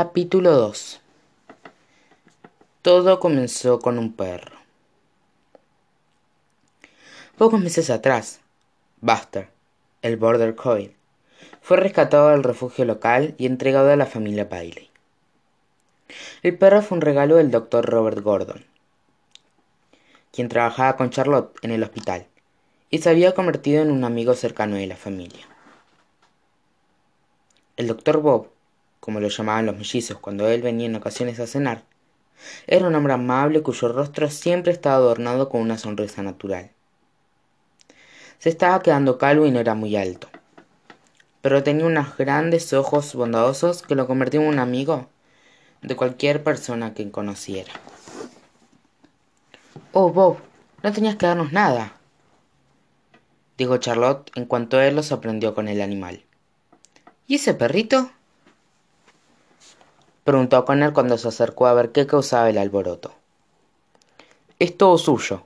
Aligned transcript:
Capítulo 0.00 0.52
2 0.52 1.00
Todo 2.82 3.18
comenzó 3.18 3.80
con 3.80 3.98
un 3.98 4.12
perro. 4.12 4.56
Pocos 7.36 7.60
meses 7.60 7.90
atrás, 7.90 8.38
Buster, 9.00 9.48
el 10.02 10.16
Border 10.16 10.54
Collie, 10.54 10.94
fue 11.62 11.78
rescatado 11.78 12.28
del 12.28 12.44
refugio 12.44 12.84
local 12.84 13.34
y 13.38 13.46
entregado 13.46 13.90
a 13.90 13.96
la 13.96 14.06
familia 14.06 14.44
Bailey. 14.44 14.88
El 16.44 16.56
perro 16.56 16.80
fue 16.80 16.98
un 16.98 17.02
regalo 17.02 17.34
del 17.34 17.50
doctor 17.50 17.84
Robert 17.84 18.20
Gordon, 18.20 18.64
quien 20.30 20.48
trabajaba 20.48 20.96
con 20.96 21.10
Charlotte 21.10 21.58
en 21.62 21.72
el 21.72 21.82
hospital 21.82 22.28
y 22.88 22.98
se 22.98 23.10
había 23.10 23.34
convertido 23.34 23.82
en 23.82 23.90
un 23.90 24.04
amigo 24.04 24.34
cercano 24.34 24.76
de 24.76 24.86
la 24.86 24.94
familia. 24.94 25.44
El 27.76 27.88
doctor 27.88 28.18
Bob, 28.20 28.50
como 29.08 29.20
lo 29.20 29.28
llamaban 29.28 29.64
los 29.64 29.74
mellizos 29.74 30.18
cuando 30.18 30.46
él 30.48 30.60
venía 30.60 30.84
en 30.84 30.94
ocasiones 30.94 31.40
a 31.40 31.46
cenar, 31.46 31.82
era 32.66 32.86
un 32.86 32.94
hombre 32.94 33.14
amable 33.14 33.62
cuyo 33.62 33.88
rostro 33.88 34.28
siempre 34.28 34.70
estaba 34.70 34.96
adornado 34.96 35.48
con 35.48 35.62
una 35.62 35.78
sonrisa 35.78 36.22
natural. 36.22 36.72
Se 38.38 38.50
estaba 38.50 38.82
quedando 38.82 39.16
calvo 39.16 39.46
y 39.46 39.50
no 39.50 39.60
era 39.60 39.74
muy 39.74 39.96
alto, 39.96 40.28
pero 41.40 41.62
tenía 41.62 41.86
unos 41.86 42.18
grandes 42.18 42.70
ojos 42.74 43.14
bondadosos 43.14 43.80
que 43.80 43.94
lo 43.94 44.06
convertían 44.06 44.42
en 44.42 44.50
un 44.50 44.58
amigo 44.58 45.08
de 45.80 45.96
cualquier 45.96 46.42
persona 46.44 46.92
que 46.92 47.10
conociera. 47.10 47.72
Oh, 49.92 50.12
Bob, 50.12 50.36
no 50.82 50.92
tenías 50.92 51.16
que 51.16 51.24
darnos 51.24 51.50
nada, 51.50 51.94
dijo 53.56 53.78
Charlotte 53.78 54.30
en 54.34 54.44
cuanto 54.44 54.78
él 54.82 54.96
lo 54.96 55.02
sorprendió 55.02 55.54
con 55.54 55.66
el 55.66 55.80
animal. 55.80 56.26
¿Y 57.26 57.36
ese 57.36 57.54
perrito? 57.54 58.10
Preguntó 60.28 60.62
Connor 60.66 60.92
cuando 60.92 61.16
se 61.16 61.26
acercó 61.26 61.68
a 61.68 61.72
ver 61.72 61.90
qué 61.90 62.06
causaba 62.06 62.50
el 62.50 62.58
alboroto. 62.58 63.14
Es 64.58 64.76
todo 64.76 64.98
suyo, 64.98 65.42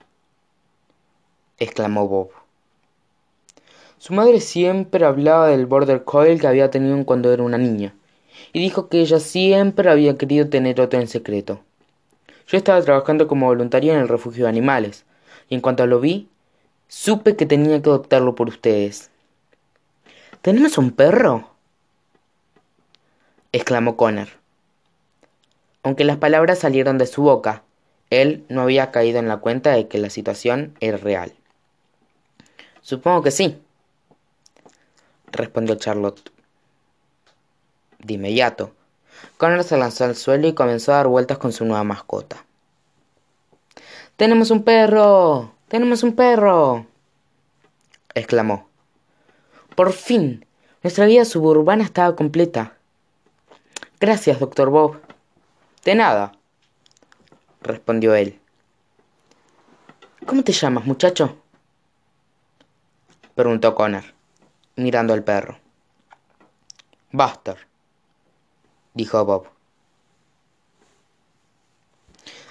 exclamó 1.57 2.09
Bob. 2.09 2.31
Su 3.99 4.13
madre 4.13 4.41
siempre 4.41 5.05
hablaba 5.05 5.47
del 5.47 5.67
border 5.67 6.03
collie 6.03 6.37
que 6.37 6.49
había 6.49 6.73
tenido 6.73 7.07
cuando 7.07 7.33
era 7.33 7.45
una 7.45 7.59
niña, 7.59 7.95
y 8.53 8.59
dijo 8.59 8.89
que 8.89 8.99
ella 8.99 9.21
siempre 9.21 9.89
había 9.89 10.19
querido 10.19 10.49
tener 10.49 10.81
otro 10.81 10.99
en 10.99 11.07
secreto. 11.07 11.61
Yo 12.49 12.59
estaba 12.59 12.83
trabajando 12.83 13.29
como 13.29 13.47
voluntaria 13.47 13.95
en 13.95 14.01
el 14.01 14.09
refugio 14.09 14.47
de 14.47 14.51
animales, 14.51 15.05
y 15.49 15.55
en 15.55 15.61
cuanto 15.61 15.87
lo 15.87 16.01
vi, 16.01 16.29
supe 16.89 17.37
que 17.37 17.47
tenía 17.47 17.81
que 17.81 17.89
adoptarlo 17.89 18.35
por 18.35 18.49
ustedes. 18.49 19.13
¿Tenemos 20.41 20.77
un 20.77 20.91
perro? 20.91 21.51
exclamó 23.53 23.97
Connor. 23.97 24.42
Aunque 25.83 26.05
las 26.05 26.19
palabras 26.19 26.61
salieron 26.61 26.99
de 26.99 27.07
su 27.07 27.23
boca, 27.23 27.63
él 28.11 28.45
no 28.49 28.63
había 28.63 28.91
caído 28.91 29.19
en 29.19 29.29
la 29.29 29.39
cuenta 29.39 29.73
de 29.73 29.89
que 29.89 29.99
la 29.99 30.11
situación 30.11 30.77
era 30.81 30.97
real. 30.97 31.33
Supongo 32.83 33.23
que 33.23 33.31
sí, 33.31 33.61
respondió 35.33 35.75
Charlotte. 35.77 36.31
De 37.99 38.15
inmediato, 38.15 38.73
Connor 39.37 39.65
se 39.65 39.77
lanzó 39.77 40.05
al 40.05 40.17
suelo 40.17 40.49
y 40.49 40.55
comenzó 40.55 40.93
a 40.93 40.97
dar 40.97 41.09
vueltas 41.09 41.39
con 41.39 41.53
su 41.53 41.65
nueva 41.65 41.85
mascota. 41.85 42.45
¡Tenemos 44.17 44.51
un 44.51 44.63
perro! 44.63 45.55
¡Tenemos 45.69 46.03
un 46.03 46.15
perro! 46.15 46.87
exclamó. 48.15 48.69
Por 49.75 49.93
fin, 49.93 50.45
nuestra 50.83 51.07
vida 51.07 51.25
suburbana 51.25 51.83
estaba 51.83 52.15
completa. 52.15 52.75
Gracias, 53.99 54.39
doctor 54.39 54.71
Bob. 54.71 55.01
De 55.85 55.95
nada, 55.95 56.33
respondió 57.61 58.15
él. 58.15 58.39
¿Cómo 60.27 60.45
te 60.45 60.53
llamas, 60.53 60.87
muchacho? 60.87 61.37
preguntó 63.35 63.75
Connor 63.75 64.05
mirando 64.77 65.13
al 65.13 65.23
perro. 65.23 65.59
Buster, 67.11 67.57
dijo 68.95 69.25
Bob. 69.25 69.49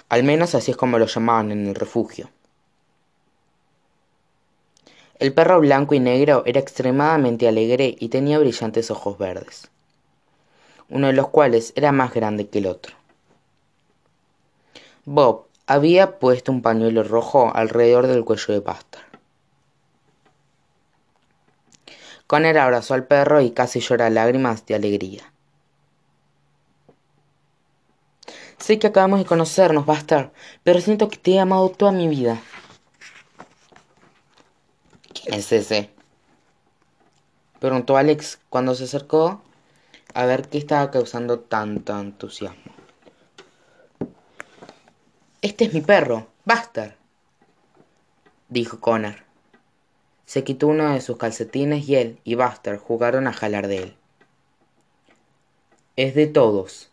Al 0.08 0.22
menos 0.24 0.54
así 0.54 0.70
es 0.70 0.76
como 0.76 0.98
lo 0.98 1.06
llamaban 1.06 1.50
en 1.52 1.66
el 1.66 1.74
refugio. 1.74 2.30
El 5.18 5.32
perro 5.32 5.60
blanco 5.60 5.94
y 5.94 6.00
negro 6.00 6.42
era 6.46 6.60
extremadamente 6.60 7.48
alegre 7.48 7.96
y 7.98 8.08
tenía 8.08 8.38
brillantes 8.38 8.90
ojos 8.90 9.18
verdes, 9.18 9.70
uno 10.88 11.06
de 11.06 11.12
los 11.12 11.28
cuales 11.28 11.72
era 11.76 11.92
más 11.92 12.12
grande 12.12 12.48
que 12.48 12.58
el 12.58 12.66
otro. 12.66 13.01
Bob 15.04 15.48
había 15.66 16.20
puesto 16.20 16.52
un 16.52 16.62
pañuelo 16.62 17.02
rojo 17.02 17.50
alrededor 17.54 18.06
del 18.06 18.24
cuello 18.24 18.54
de 18.54 18.60
Buster. 18.60 19.02
Connor 22.28 22.56
abrazó 22.56 22.94
al 22.94 23.06
perro 23.06 23.40
y 23.40 23.50
casi 23.50 23.80
llora 23.80 24.10
lágrimas 24.10 24.64
de 24.64 24.76
alegría. 24.76 25.32
Sé 28.58 28.78
que 28.78 28.86
acabamos 28.86 29.18
de 29.18 29.26
conocernos, 29.26 29.86
Buster, 29.86 30.30
pero 30.62 30.80
siento 30.80 31.08
que 31.08 31.16
te 31.16 31.32
he 31.32 31.40
amado 31.40 31.68
toda 31.70 31.90
mi 31.90 32.06
vida. 32.06 32.40
¿Quién 35.12 35.34
es 35.34 35.50
ese? 35.50 35.90
Preguntó 37.58 37.96
Alex 37.96 38.38
cuando 38.48 38.76
se 38.76 38.84
acercó 38.84 39.42
a 40.14 40.26
ver 40.26 40.48
qué 40.48 40.58
estaba 40.58 40.92
causando 40.92 41.40
tanto 41.40 41.98
entusiasmo. 41.98 42.81
Este 45.42 45.64
es 45.64 45.74
mi 45.74 45.80
perro, 45.80 46.28
Buster, 46.44 46.96
dijo 48.48 48.78
Connor. 48.78 49.16
Se 50.24 50.44
quitó 50.44 50.68
uno 50.68 50.92
de 50.92 51.00
sus 51.00 51.16
calcetines 51.16 51.88
y 51.88 51.96
él 51.96 52.20
y 52.22 52.36
Buster 52.36 52.78
jugaron 52.78 53.26
a 53.26 53.32
jalar 53.32 53.66
de 53.66 53.78
él. 53.78 53.96
Es 55.96 56.14
de 56.14 56.28
todos, 56.28 56.92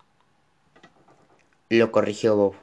lo 1.70 1.92
corrigió 1.92 2.36
Bob. 2.36 2.56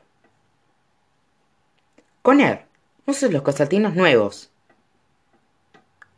Conner, 2.22 2.66
uses 3.06 3.32
los 3.32 3.42
calcetines 3.42 3.94
nuevos, 3.94 4.50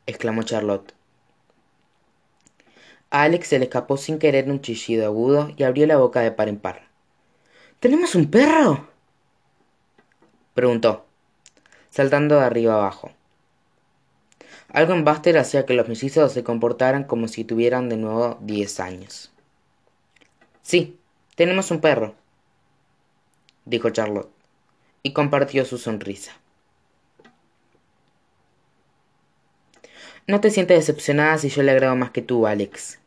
exclamó 0.07 0.45
Charlotte. 0.45 0.95
A 3.11 3.25
Alex 3.25 3.49
se 3.49 3.59
le 3.59 3.67
escapó 3.67 3.99
sin 3.99 4.19
querer 4.19 4.51
un 4.51 4.63
chillido 4.63 5.05
agudo 5.05 5.51
y 5.59 5.65
abrió 5.65 5.87
la 5.87 5.99
boca 5.99 6.21
de 6.21 6.33
par 6.33 6.49
en 6.49 6.59
par. 6.59 6.89
¿Tenemos 7.81 8.15
un 8.15 8.31
perro? 8.31 8.89
Preguntó, 10.59 11.07
saltando 11.89 12.41
de 12.41 12.45
arriba 12.45 12.75
abajo. 12.75 13.13
Algo 14.73 14.93
en 14.93 15.05
Buster 15.05 15.39
hacía 15.39 15.65
que 15.65 15.75
los 15.75 15.87
mellizos 15.87 16.33
se 16.33 16.43
comportaran 16.43 17.05
como 17.05 17.29
si 17.29 17.45
tuvieran 17.45 17.89
de 17.89 17.97
nuevo 17.97 18.39
diez 18.41 18.81
años. 18.81 19.31
Sí, 20.63 20.99
tenemos 21.37 21.71
un 21.71 21.81
perro, 21.81 22.17
dijo 23.67 23.91
Charlotte, 23.91 24.33
y 25.05 25.13
compartió 25.13 25.65
su 25.65 25.79
sonrisa. 25.79 26.33
No 30.27 30.41
te 30.41 30.51
sientes 30.51 30.79
decepcionada 30.79 31.39
si 31.39 31.51
yo 31.51 31.63
le 31.63 31.71
agrado 31.71 31.95
más 31.95 32.11
que 32.11 32.21
tú, 32.21 32.49
Alex, 32.49 32.99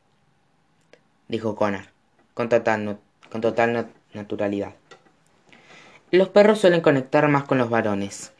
dijo 1.27 1.57
Connor, 1.57 1.87
con 2.33 2.47
total, 2.47 2.97
con 3.29 3.41
total 3.41 3.89
naturalidad. 4.13 4.73
Los 6.11 6.29
perros 6.29 6.59
suelen 6.59 6.81
conectar 6.81 7.27
más 7.27 7.45
con 7.45 7.57
los 7.57 7.69
varones. 7.69 8.33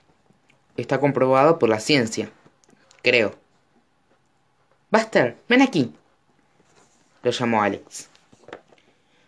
Está 0.77 0.99
comprobado 0.99 1.57
por 1.57 1.69
la 1.69 1.79
ciencia 1.79 2.29
creo. 3.01 3.35
Buster, 4.89 5.37
ven 5.47 5.61
aquí. 5.61 5.93
Lo 7.23 7.31
llamó 7.31 7.61
Alex. 7.61 8.09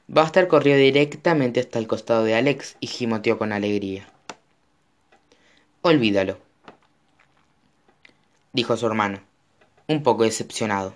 Buster 0.08 0.48
corrió 0.48 0.76
directamente 0.76 1.60
hasta 1.60 1.80
el 1.80 1.88
costado 1.88 2.24
de 2.24 2.36
Alex 2.36 2.76
y 2.80 2.88
gimoteó 2.88 3.38
con 3.38 3.52
alegría. 3.52 4.08
Olvídalo, 5.82 6.38
dijo 8.54 8.78
su 8.78 8.86
hermano, 8.88 9.22
un 9.88 10.02
poco 10.02 10.24
decepcionado. 10.24 10.94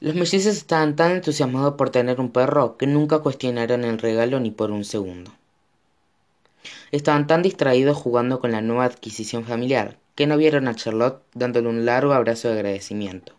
Los 0.00 0.14
mellizos 0.14 0.56
estaban 0.56 0.94
tan 0.94 1.10
entusiasmados 1.10 1.74
por 1.74 1.90
tener 1.90 2.20
un 2.20 2.30
perro 2.30 2.76
que 2.76 2.86
nunca 2.86 3.18
cuestionaron 3.18 3.84
el 3.84 3.98
regalo 3.98 4.38
ni 4.38 4.52
por 4.52 4.70
un 4.70 4.84
segundo. 4.84 5.32
Estaban 6.92 7.26
tan 7.26 7.42
distraídos 7.42 7.96
jugando 7.96 8.38
con 8.38 8.52
la 8.52 8.60
nueva 8.60 8.84
adquisición 8.84 9.44
familiar 9.44 9.98
que 10.14 10.26
no 10.26 10.36
vieron 10.36 10.68
a 10.68 10.74
Charlotte 10.74 11.22
dándole 11.34 11.68
un 11.68 11.84
largo 11.84 12.12
abrazo 12.12 12.48
de 12.48 12.54
agradecimiento, 12.54 13.34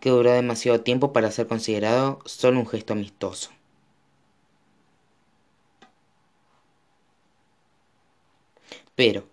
que 0.00 0.10
duró 0.10 0.32
demasiado 0.32 0.80
tiempo 0.80 1.12
para 1.12 1.30
ser 1.30 1.46
considerado 1.46 2.18
solo 2.24 2.58
un 2.58 2.66
gesto 2.66 2.92
amistoso. 2.94 3.50
Pero, 8.96 9.26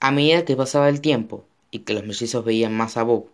a 0.00 0.10
medida 0.10 0.44
que 0.44 0.56
pasaba 0.56 0.90
el 0.90 1.00
tiempo 1.00 1.46
y 1.70 1.80
que 1.80 1.94
los 1.94 2.04
mellizos 2.04 2.44
veían 2.44 2.76
más 2.76 2.98
a 2.98 3.02
Bob, 3.02 3.28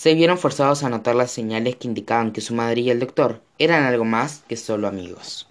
se 0.00 0.14
vieron 0.14 0.38
forzados 0.38 0.82
a 0.82 0.88
notar 0.88 1.14
las 1.14 1.30
señales 1.30 1.76
que 1.76 1.86
indicaban 1.86 2.32
que 2.32 2.40
su 2.40 2.54
madre 2.54 2.80
y 2.80 2.88
el 2.88 3.00
doctor 3.00 3.42
eran 3.58 3.84
algo 3.84 4.06
más 4.06 4.42
que 4.48 4.56
solo 4.56 4.88
amigos. 4.88 5.46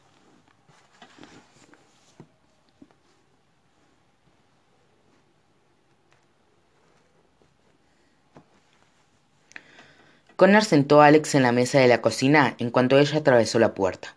Connor 10.35 10.63
sentó 10.63 11.03
a 11.03 11.05
Alex 11.05 11.35
en 11.35 11.43
la 11.43 11.51
mesa 11.51 11.77
de 11.77 11.87
la 11.87 12.01
cocina 12.01 12.55
en 12.57 12.71
cuanto 12.71 12.97
ella 12.97 13.19
atravesó 13.19 13.59
la 13.59 13.75
puerta. 13.75 14.15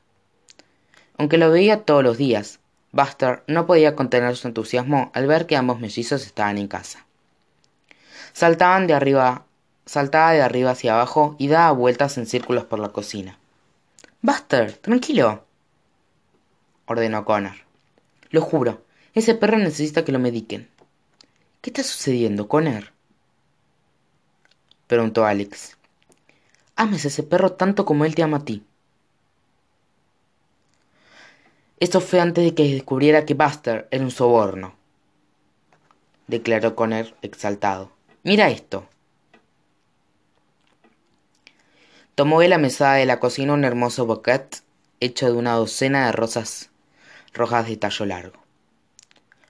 Aunque 1.18 1.36
lo 1.36 1.50
veía 1.50 1.82
todos 1.82 2.02
los 2.02 2.16
días, 2.16 2.58
Buster 2.92 3.42
no 3.48 3.66
podía 3.66 3.94
contener 3.94 4.34
su 4.36 4.48
entusiasmo 4.48 5.10
al 5.12 5.26
ver 5.26 5.44
que 5.44 5.56
ambos 5.58 5.78
mellizos 5.78 6.24
estaban 6.24 6.56
en 6.56 6.68
casa. 6.68 7.04
Saltaban 8.32 8.86
de 8.86 8.94
arriba, 8.94 9.44
saltaba 9.86 10.32
de 10.32 10.42
arriba 10.42 10.70
hacia 10.70 10.94
abajo 10.94 11.36
y 11.38 11.48
daba 11.48 11.72
vueltas 11.72 12.18
en 12.18 12.26
círculos 12.26 12.64
por 12.64 12.78
la 12.78 12.90
cocina. 12.90 13.38
Buster, 14.20 14.72
tranquilo, 14.76 15.44
ordenó 16.86 17.24
Connor. 17.24 17.56
Lo 18.30 18.40
juro, 18.40 18.84
ese 19.14 19.34
perro 19.34 19.58
necesita 19.58 20.04
que 20.04 20.12
lo 20.12 20.18
mediquen. 20.18 20.68
¿Qué 21.60 21.70
está 21.70 21.82
sucediendo, 21.82 22.48
Connor? 22.48 22.92
preguntó 24.86 25.24
Alex. 25.24 25.76
Ames 26.76 27.04
a 27.04 27.08
ese 27.08 27.22
perro 27.22 27.52
tanto 27.52 27.84
como 27.84 28.04
él 28.04 28.14
te 28.14 28.22
ama 28.22 28.38
a 28.38 28.44
ti. 28.44 28.64
Esto 31.80 32.00
fue 32.00 32.20
antes 32.20 32.44
de 32.44 32.54
que 32.54 32.72
descubriera 32.74 33.24
que 33.24 33.34
Buster 33.34 33.88
era 33.90 34.04
un 34.04 34.12
soborno, 34.12 34.74
declaró 36.28 36.76
Connor 36.76 37.14
exaltado. 37.22 37.90
Mira 38.22 38.50
esto. 38.50 38.86
Tomó 42.14 42.40
de 42.40 42.48
la 42.48 42.58
mesada 42.58 42.94
de 42.94 43.06
la 43.06 43.20
cocina 43.20 43.54
un 43.54 43.64
hermoso 43.64 44.04
bouquet 44.04 44.62
hecho 45.00 45.26
de 45.26 45.32
una 45.32 45.54
docena 45.54 46.06
de 46.06 46.12
rosas 46.12 46.70
rojas 47.32 47.66
de 47.66 47.76
tallo 47.76 48.06
largo. 48.06 48.42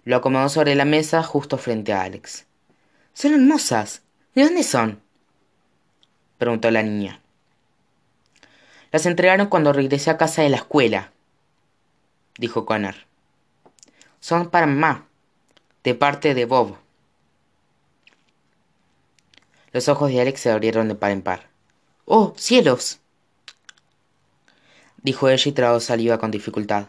Lo 0.04 0.16
acomodó 0.16 0.48
sobre 0.48 0.74
la 0.74 0.84
mesa 0.84 1.22
justo 1.22 1.58
frente 1.58 1.92
a 1.92 2.02
Alex. 2.02 2.46
Son 3.14 3.34
hermosas. 3.34 4.02
¿De 4.34 4.44
dónde 4.44 4.62
son? 4.62 5.02
preguntó 6.38 6.70
la 6.70 6.82
niña. 6.82 7.20
Las 8.90 9.06
entregaron 9.06 9.48
cuando 9.48 9.72
regresé 9.72 10.10
a 10.10 10.16
casa 10.16 10.42
de 10.42 10.48
la 10.48 10.56
escuela, 10.56 11.12
dijo 12.38 12.66
Connor. 12.66 12.94
Son 14.20 14.50
para 14.50 14.66
mamá, 14.66 15.06
de 15.82 15.94
parte 15.94 16.34
de 16.34 16.44
Bob. 16.44 16.76
Los 19.72 19.88
ojos 19.88 20.10
de 20.10 20.20
Alex 20.20 20.40
se 20.40 20.50
abrieron 20.50 20.88
de 20.88 20.94
par 20.94 21.10
en 21.10 21.22
par. 21.22 21.51
¡Oh, 22.04 22.34
cielos! 22.36 22.98
dijo 25.02 25.28
ella 25.28 25.48
y 25.48 25.52
tragó 25.52 25.80
saliva 25.80 26.18
con 26.18 26.30
dificultad. 26.30 26.86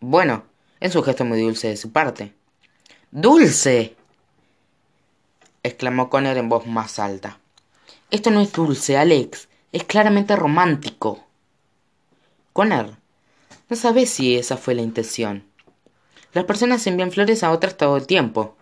Bueno, 0.00 0.44
es 0.80 0.94
un 0.94 1.02
gesto 1.02 1.24
muy 1.24 1.40
dulce 1.40 1.68
de 1.68 1.76
su 1.76 1.92
parte. 1.92 2.34
¡Dulce! 3.10 3.96
exclamó 5.62 6.10
Connor 6.10 6.36
en 6.36 6.48
voz 6.48 6.66
más 6.66 6.98
alta. 6.98 7.38
Esto 8.10 8.30
no 8.30 8.40
es 8.40 8.52
dulce, 8.52 8.96
Alex. 8.96 9.48
Es 9.72 9.84
claramente 9.84 10.36
romántico. 10.36 11.24
Connor, 12.52 12.96
no 13.68 13.76
sabes 13.76 14.10
si 14.10 14.36
esa 14.36 14.56
fue 14.56 14.74
la 14.74 14.82
intención. 14.82 15.44
Las 16.32 16.44
personas 16.44 16.86
envían 16.86 17.12
flores 17.12 17.42
a 17.42 17.50
otras 17.50 17.76
todo 17.76 17.96
el 17.96 18.06
tiempo. 18.06 18.56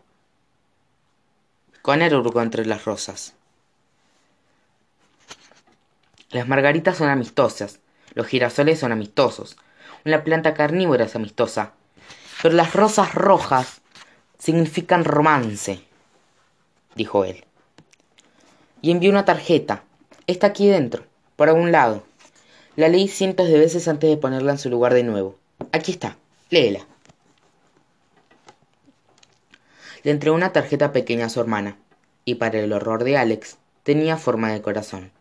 Connor 1.83 2.15
hurgó 2.15 2.41
entre 2.41 2.65
las 2.65 2.85
rosas. 2.85 3.35
Las 6.33 6.49
margaritas 6.49 6.97
son 6.97 7.09
amistosas, 7.09 7.79
los 8.15 8.27
girasoles 8.27 8.81
son 8.81 8.91
amistosos, 8.91 9.57
una 10.05 10.25
planta 10.25 10.55
carnívora 10.55 11.05
es 11.05 11.15
amistosa, 11.15 11.75
pero 12.43 12.55
las 12.55 12.75
rosas 12.75 13.15
rojas 13.15 13.83
significan 14.39 15.05
romance, 15.05 15.85
dijo 16.97 17.25
él 17.25 17.45
y 18.83 18.91
envió 18.91 19.11
una 19.11 19.25
tarjeta. 19.25 19.85
Está 20.27 20.49
aquí 20.49 20.69
dentro, 20.69 21.05
por 21.37 21.49
algún 21.49 21.73
lado. 21.73 22.03
La 22.77 22.89
leí 22.89 23.09
cientos 23.09 23.49
de 23.49 23.59
veces 23.59 23.89
antes 23.89 24.11
de 24.11 24.17
ponerla 24.17 24.53
en 24.53 24.59
su 24.59 24.69
lugar 24.69 24.93
de 24.93 25.05
nuevo. 25.05 25.39
Aquí 25.71 25.93
está, 25.93 26.19
léela. 26.51 26.87
Le 30.03 30.11
entregó 30.11 30.35
una 30.35 30.53
tarjeta 30.53 30.93
pequeña 30.93 31.27
a 31.27 31.29
su 31.29 31.41
hermana, 31.41 31.77
y 32.25 32.35
para 32.35 32.59
el 32.59 32.73
horror 32.73 33.05
de 33.05 33.17
Alex, 33.17 33.57
tenía 33.85 34.17
forma 34.17 34.53
de 34.53 34.61
corazón. 34.61 35.13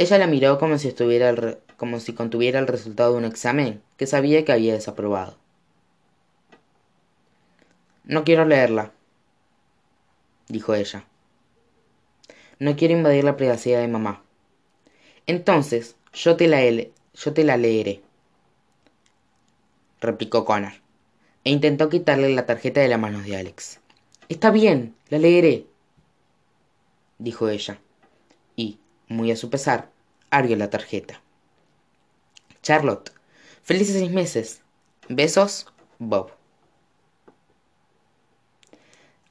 Ella 0.00 0.16
la 0.16 0.26
miró 0.26 0.58
como 0.58 0.78
si, 0.78 0.88
estuviera 0.88 1.58
como 1.76 2.00
si 2.00 2.14
contuviera 2.14 2.58
el 2.58 2.66
resultado 2.66 3.12
de 3.12 3.18
un 3.18 3.26
examen 3.26 3.82
que 3.98 4.06
sabía 4.06 4.46
que 4.46 4.52
había 4.52 4.72
desaprobado. 4.72 5.36
No 8.04 8.24
quiero 8.24 8.46
leerla, 8.46 8.92
dijo 10.48 10.72
ella. 10.72 11.04
No 12.58 12.76
quiero 12.76 12.94
invadir 12.94 13.24
la 13.24 13.36
privacidad 13.36 13.80
de 13.80 13.88
mamá. 13.88 14.22
Entonces, 15.26 15.96
yo 16.14 16.34
te 16.34 16.48
la, 16.48 16.62
yo 16.62 17.32
te 17.34 17.44
la 17.44 17.58
leeré, 17.58 18.00
replicó 20.00 20.46
Connor, 20.46 20.72
e 21.44 21.50
intentó 21.50 21.90
quitarle 21.90 22.34
la 22.34 22.46
tarjeta 22.46 22.80
de 22.80 22.88
las 22.88 22.98
manos 22.98 23.26
de 23.26 23.36
Alex. 23.36 23.80
Está 24.30 24.50
bien, 24.50 24.94
la 25.10 25.18
leeré, 25.18 25.66
dijo 27.18 27.50
ella, 27.50 27.78
muy 29.10 29.32
a 29.32 29.36
su 29.36 29.50
pesar, 29.50 29.90
abrió 30.30 30.56
la 30.56 30.70
tarjeta. 30.70 31.20
Charlotte, 32.62 33.12
felices 33.62 33.96
seis 33.96 34.10
meses. 34.10 34.62
Besos, 35.08 35.66
Bob. 35.98 36.30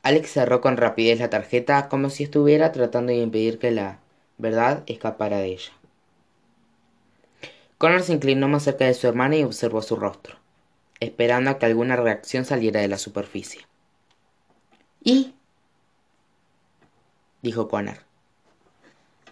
Alex 0.04 0.32
cerró 0.32 0.60
con 0.60 0.76
rapidez 0.76 1.20
la 1.20 1.30
tarjeta 1.30 1.88
como 1.88 2.10
si 2.10 2.24
estuviera 2.24 2.72
tratando 2.74 3.12
de 3.12 3.20
impedir 3.20 3.58
que 3.58 3.72
la 3.72 4.00
verdad 4.38 4.84
escapara 4.86 5.38
de 5.38 5.48
ella. 5.48 5.72
Connor 7.78 8.04
se 8.04 8.14
inclinó 8.14 8.50
más 8.50 8.64
cerca 8.64 8.86
de 8.86 8.94
su 8.94 9.08
hermana 9.08 9.38
y 9.38 9.44
observó 9.44 9.82
su 9.82 9.96
rostro, 9.96 10.36
esperando 11.00 11.52
a 11.52 11.58
que 11.58 11.66
alguna 11.66 11.96
reacción 11.96 12.44
saliera 12.44 12.82
de 12.82 12.90
la 12.90 12.98
superficie. 12.98 13.62
¿Y? 15.02 15.34
dijo 17.42 17.70
Connor. 17.70 18.09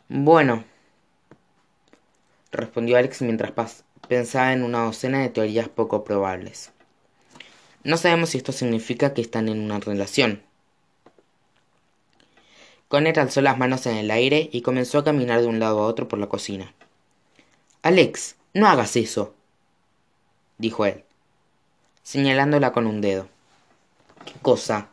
Bueno, 0.09 0.63
respondió 2.51 2.97
Alex 2.97 3.21
mientras 3.21 3.83
pensaba 4.07 4.53
en 4.53 4.63
una 4.63 4.83
docena 4.83 5.19
de 5.19 5.29
teorías 5.29 5.69
poco 5.69 6.03
probables. 6.03 6.71
No 7.83 7.97
sabemos 7.97 8.29
si 8.29 8.37
esto 8.37 8.51
significa 8.51 9.13
que 9.13 9.21
están 9.21 9.49
en 9.49 9.59
una 9.59 9.79
relación, 9.79 10.41
Connor 12.87 13.19
alzó 13.19 13.41
las 13.41 13.57
manos 13.57 13.85
en 13.85 13.97
el 13.97 14.09
aire 14.11 14.49
y 14.53 14.61
comenzó 14.61 14.99
a 14.99 15.03
caminar 15.03 15.41
de 15.41 15.47
un 15.47 15.59
lado 15.59 15.79
a 15.79 15.87
otro 15.87 16.07
por 16.07 16.19
la 16.19 16.27
cocina. 16.27 16.73
Alex, 17.81 18.37
no 18.53 18.67
hagas 18.67 18.95
eso, 18.95 19.33
dijo 20.57 20.85
él, 20.85 21.03
señalándola 22.03 22.71
con 22.71 22.87
un 22.87 23.01
dedo. 23.01 23.27
¿Qué 24.25 24.39
cosa? 24.41 24.87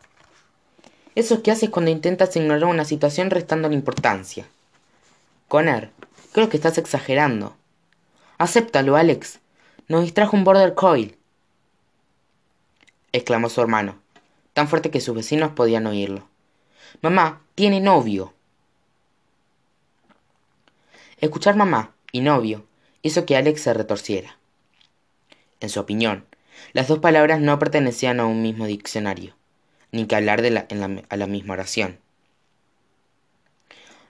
Eso 1.14 1.40
que 1.44 1.52
haces 1.52 1.70
cuando 1.70 1.92
intentas 1.92 2.34
ignorar 2.34 2.64
una 2.64 2.84
situación 2.84 3.30
restando 3.30 3.68
la 3.68 3.74
importancia. 3.76 4.48
Connor, 5.48 5.90
creo 6.32 6.48
que 6.48 6.56
estás 6.56 6.78
exagerando. 6.78 7.56
Acéptalo, 8.38 8.96
Alex. 8.96 9.40
Nos 9.88 10.02
distrajo 10.02 10.36
un 10.36 10.44
border 10.44 10.74
coil. 10.74 11.16
exclamó 13.12 13.48
su 13.48 13.60
hermano, 13.60 13.96
tan 14.54 14.66
fuerte 14.66 14.90
que 14.90 15.00
sus 15.00 15.14
vecinos 15.14 15.52
podían 15.52 15.86
oírlo. 15.86 16.26
Mamá 17.02 17.42
tiene 17.54 17.80
novio. 17.80 18.32
Escuchar 21.20 21.56
mamá 21.56 21.94
y 22.12 22.20
novio 22.20 22.64
hizo 23.02 23.24
que 23.26 23.36
Alex 23.36 23.60
se 23.60 23.74
retorciera. 23.74 24.38
En 25.60 25.68
su 25.68 25.80
opinión, 25.80 26.24
las 26.72 26.88
dos 26.88 26.98
palabras 26.98 27.40
no 27.40 27.58
pertenecían 27.58 28.20
a 28.20 28.26
un 28.26 28.42
mismo 28.42 28.66
diccionario, 28.66 29.34
ni 29.92 30.06
que 30.06 30.16
hablar 30.16 30.42
de 30.42 30.50
la, 30.50 30.66
a 31.08 31.16
la 31.16 31.26
misma 31.26 31.54
oración. 31.54 31.98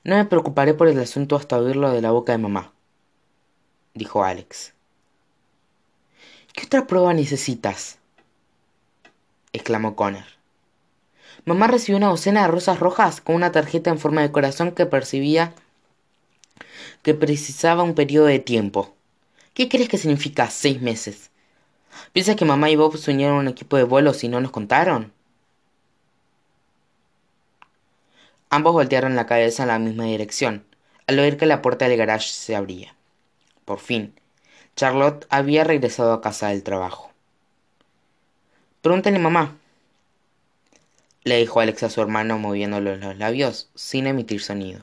No 0.04 0.16
me 0.16 0.26
preocuparé 0.26 0.74
por 0.74 0.88
el 0.88 1.00
asunto 1.00 1.34
hasta 1.34 1.56
oírlo 1.56 1.90
de 1.90 2.02
la 2.02 2.10
boca 2.10 2.32
de 2.32 2.38
mamá, 2.38 2.74
dijo 3.94 4.22
Alex. 4.22 4.74
¿Qué 6.52 6.66
otra 6.66 6.86
prueba 6.86 7.14
necesitas? 7.14 7.98
exclamó 9.54 9.96
Connor. 9.96 10.24
Mamá 11.46 11.68
recibió 11.68 11.96
una 11.96 12.08
docena 12.08 12.42
de 12.42 12.48
rosas 12.48 12.80
rojas 12.80 13.22
con 13.22 13.34
una 13.34 13.50
tarjeta 13.50 13.88
en 13.88 13.98
forma 13.98 14.20
de 14.20 14.30
corazón 14.30 14.72
que 14.72 14.84
percibía 14.84 15.54
que 17.02 17.14
precisaba 17.14 17.82
un 17.82 17.94
periodo 17.94 18.26
de 18.26 18.40
tiempo. 18.40 18.94
¿Qué 19.54 19.70
crees 19.70 19.88
que 19.88 19.96
significa 19.96 20.50
seis 20.50 20.82
meses? 20.82 21.30
¿Piensas 22.12 22.36
que 22.36 22.44
mamá 22.44 22.68
y 22.68 22.76
Bob 22.76 22.98
se 22.98 23.10
un 23.12 23.48
equipo 23.48 23.78
de 23.78 23.84
vuelos 23.84 24.22
y 24.22 24.28
no 24.28 24.42
nos 24.42 24.50
contaron? 24.50 25.13
Ambos 28.54 28.72
voltearon 28.72 29.16
la 29.16 29.26
cabeza 29.26 29.64
en 29.64 29.68
la 29.70 29.80
misma 29.80 30.04
dirección, 30.04 30.64
al 31.08 31.18
oír 31.18 31.36
que 31.36 31.44
la 31.44 31.60
puerta 31.60 31.88
del 31.88 31.98
garage 31.98 32.28
se 32.28 32.54
abría. 32.54 32.94
Por 33.64 33.80
fin, 33.80 34.14
Charlotte 34.76 35.26
había 35.28 35.64
regresado 35.64 36.12
a 36.12 36.20
casa 36.20 36.50
del 36.50 36.62
trabajo. 36.62 37.10
Pregúntale 38.80 39.18
mamá, 39.18 39.56
le 41.24 41.38
dijo 41.38 41.58
Alex 41.58 41.82
a 41.82 41.90
su 41.90 42.00
hermano 42.00 42.38
moviéndole 42.38 42.96
los 42.96 43.18
labios 43.18 43.70
sin 43.74 44.06
emitir 44.06 44.40
sonido. 44.40 44.82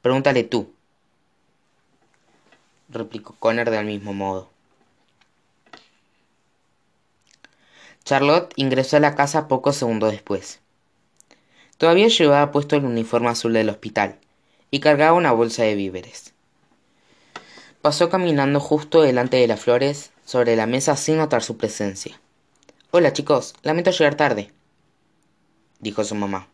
Pregúntale 0.00 0.44
tú, 0.44 0.72
replicó 2.88 3.34
Connor 3.40 3.68
del 3.68 3.84
mismo 3.84 4.12
modo. 4.12 4.48
Charlotte 8.04 8.52
ingresó 8.54 8.98
a 8.98 9.00
la 9.00 9.16
casa 9.16 9.48
pocos 9.48 9.74
segundos 9.74 10.12
después. 10.12 10.60
Todavía 11.80 12.08
llevaba 12.08 12.52
puesto 12.52 12.76
el 12.76 12.84
uniforme 12.84 13.30
azul 13.30 13.54
del 13.54 13.70
hospital 13.70 14.16
y 14.70 14.80
cargaba 14.80 15.16
una 15.16 15.32
bolsa 15.32 15.62
de 15.62 15.74
víveres. 15.74 16.34
Pasó 17.80 18.10
caminando 18.10 18.60
justo 18.60 19.00
delante 19.00 19.38
de 19.38 19.46
las 19.46 19.60
flores 19.60 20.10
sobre 20.26 20.56
la 20.56 20.66
mesa 20.66 20.94
sin 20.96 21.16
notar 21.16 21.42
su 21.42 21.56
presencia. 21.56 22.20
Hola 22.90 23.14
chicos, 23.14 23.54
lamento 23.62 23.92
llegar 23.92 24.14
tarde, 24.14 24.52
dijo 25.78 26.04
su 26.04 26.14
mamá. 26.14 26.48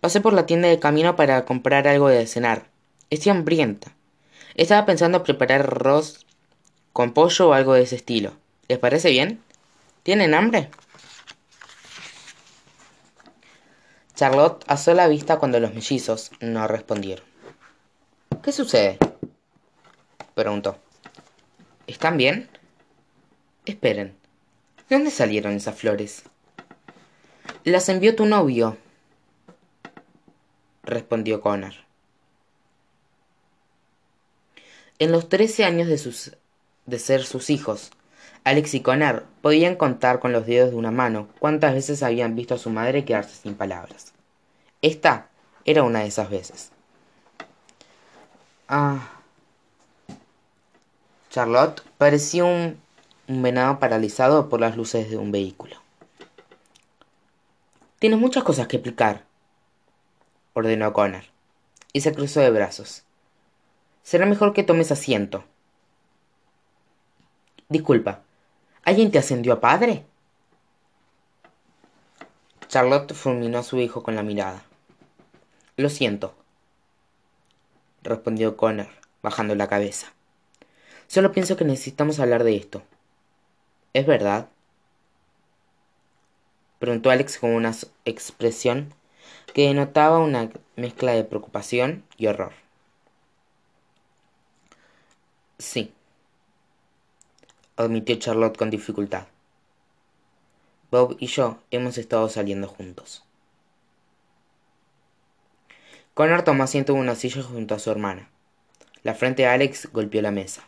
Pasé 0.00 0.22
por 0.22 0.32
la 0.32 0.46
tienda 0.46 0.68
de 0.68 0.78
camino 0.78 1.14
para 1.14 1.44
comprar 1.44 1.86
algo 1.86 2.08
de 2.08 2.26
cenar. 2.26 2.68
Estoy 3.10 3.32
hambrienta. 3.32 3.92
Estaba 4.54 4.86
pensando 4.86 5.22
preparar 5.22 5.60
arroz 5.60 6.24
con 6.94 7.12
pollo 7.12 7.50
o 7.50 7.52
algo 7.52 7.74
de 7.74 7.82
ese 7.82 7.96
estilo. 7.96 8.32
¿Les 8.68 8.78
parece 8.78 9.10
bien? 9.10 9.42
¿Tienen 10.02 10.32
hambre? 10.32 10.70
Charlotte 14.16 14.64
asó 14.66 14.94
la 14.94 15.08
vista 15.08 15.38
cuando 15.38 15.60
los 15.60 15.74
mellizos 15.74 16.30
no 16.40 16.66
respondieron. 16.66 17.24
¿Qué 18.42 18.50
sucede? 18.50 18.98
preguntó. 20.34 20.78
¿Están 21.86 22.16
bien? 22.16 22.48
Esperen. 23.66 24.16
¿De 24.88 24.96
dónde 24.96 25.10
salieron 25.10 25.52
esas 25.52 25.78
flores? 25.78 26.22
Las 27.64 27.90
envió 27.90 28.16
tu 28.16 28.24
novio, 28.24 28.78
respondió 30.82 31.42
Connor. 31.42 31.74
En 34.98 35.12
los 35.12 35.28
trece 35.28 35.64
años 35.64 35.88
de, 35.88 35.98
sus, 35.98 36.32
de 36.86 36.98
ser 36.98 37.22
sus 37.24 37.50
hijos, 37.50 37.90
Alex 38.46 38.74
y 38.74 38.80
Connor 38.80 39.26
podían 39.42 39.76
contar 39.76 40.20
con 40.20 40.32
los 40.32 40.46
dedos 40.46 40.70
de 40.70 40.76
una 40.76 40.90
mano 40.90 41.28
cuántas 41.38 41.74
veces 41.74 42.02
habían 42.02 42.34
visto 42.34 42.54
a 42.54 42.58
su 42.58 42.70
madre 42.70 43.04
quedarse 43.04 43.34
sin 43.34 43.54
palabras. 43.54 44.14
Esta 44.80 45.28
era 45.64 45.82
una 45.82 46.00
de 46.00 46.06
esas 46.06 46.30
veces. 46.30 46.70
Ah. 48.68 49.10
Charlotte 51.28 51.82
parecía 51.98 52.44
un 52.44 52.78
un 53.28 53.42
venado 53.42 53.78
paralizado 53.78 54.48
por 54.48 54.60
las 54.60 54.76
luces 54.76 55.10
de 55.10 55.16
un 55.16 55.32
vehículo. 55.32 55.76
Tienes 57.98 58.18
muchas 58.18 58.44
cosas 58.44 58.68
que 58.68 58.76
explicar, 58.76 59.24
ordenó 60.52 60.92
Connor, 60.92 61.24
y 61.92 62.02
se 62.02 62.14
cruzó 62.14 62.40
de 62.40 62.50
brazos. 62.50 63.02
Será 64.02 64.26
mejor 64.26 64.52
que 64.52 64.62
tomes 64.62 64.92
asiento. 64.92 65.44
Disculpa, 67.68 68.22
¿alguien 68.86 69.10
te 69.10 69.18
ascendió 69.18 69.52
a 69.52 69.60
padre? 69.60 70.06
Charlotte 72.68 73.12
fulminó 73.12 73.58
a 73.58 73.62
su 73.64 73.78
hijo 73.78 74.02
con 74.02 74.14
la 74.14 74.22
mirada. 74.22 74.62
Lo 75.76 75.90
siento, 75.90 76.34
respondió 78.02 78.56
Connor, 78.56 78.88
bajando 79.22 79.56
la 79.56 79.68
cabeza. 79.68 80.12
Solo 81.08 81.32
pienso 81.32 81.56
que 81.56 81.64
necesitamos 81.64 82.20
hablar 82.20 82.44
de 82.44 82.56
esto. 82.56 82.82
¿Es 83.92 84.06
verdad? 84.06 84.48
Preguntó 86.78 87.10
Alex 87.10 87.38
con 87.38 87.50
una 87.50 87.74
expresión 88.04 88.94
que 89.52 89.66
denotaba 89.66 90.20
una 90.20 90.50
mezcla 90.76 91.12
de 91.12 91.24
preocupación 91.24 92.04
y 92.16 92.28
horror. 92.28 92.52
Sí, 95.58 95.92
admitió 97.76 98.16
Charlotte 98.16 98.56
con 98.56 98.70
dificultad. 98.70 99.26
Bob 100.90 101.16
y 101.18 101.26
yo 101.26 101.58
hemos 101.70 101.98
estado 101.98 102.28
saliendo 102.28 102.68
juntos. 102.68 103.24
Connor 106.14 106.42
tomó 106.42 106.62
asiento 106.62 106.92
en 106.94 107.00
una 107.00 107.14
silla 107.14 107.42
junto 107.42 107.74
a 107.74 107.78
su 107.78 107.90
hermana. 107.90 108.30
La 109.02 109.14
frente 109.14 109.42
de 109.42 109.48
Alex 109.48 109.90
golpeó 109.92 110.22
la 110.22 110.30
mesa. 110.30 110.66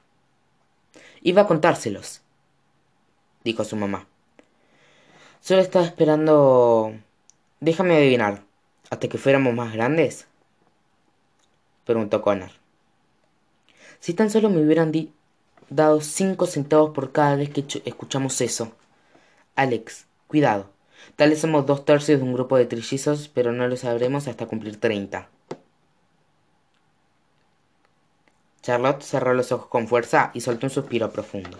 Iba 1.23 1.43
a 1.43 1.47
contárselos, 1.47 2.21
dijo 3.45 3.65
su 3.65 3.77
mamá. 3.77 4.07
Solo 5.41 5.61
estaba 5.63 5.85
esperando... 5.85 6.95
Déjame 7.61 7.97
adivinar. 7.97 8.43
¿Hasta 8.91 9.09
que 9.09 9.19
fuéramos 9.19 9.55
más 9.55 9.73
grandes? 9.73 10.27
Preguntó 11.85 12.23
Connor. 12.23 12.51
Si 14.01 14.15
tan 14.15 14.31
solo 14.31 14.51
me 14.51 14.63
hubieran 14.63 14.93
dado 15.71 16.01
cinco 16.01 16.47
centavos 16.47 16.91
por 16.91 17.13
cada 17.13 17.37
vez 17.37 17.51
que 17.51 17.65
escuchamos 17.85 18.41
eso. 18.41 18.73
Alex, 19.55 20.07
cuidado. 20.27 20.71
Tal 21.17 21.31
vez 21.31 21.41
somos 21.41 21.67
dos 21.67 21.85
tercios 21.85 22.19
de 22.19 22.25
un 22.25 22.33
grupo 22.33 22.57
de 22.57 22.67
trillizos, 22.67 23.29
pero 23.29 23.53
no 23.53 23.67
lo 23.69 23.77
sabremos 23.77 24.29
hasta 24.29 24.47
cumplir 24.47 24.81
treinta. 24.81 25.29
Charlotte 28.63 29.03
cerró 29.03 29.35
los 29.35 29.53
ojos 29.53 29.69
con 29.69 29.89
fuerza 29.89 30.31
y 30.35 30.41
soltó 30.41 30.67
un 30.67 30.71
suspiro 30.71 31.11
profundo. 31.11 31.59